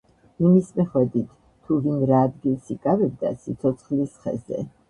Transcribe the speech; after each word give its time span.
იმის 0.43 0.71
მიხედვით, 0.77 1.27
თუ 1.67 1.77
ვინ 1.85 2.01
რა 2.13 2.23
ადგილს 2.31 2.73
იკავებდა 2.77 3.35
სიცოცხლის 3.45 4.21
ხეზე. 4.27 4.69